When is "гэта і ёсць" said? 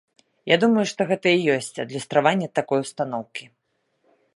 1.11-1.71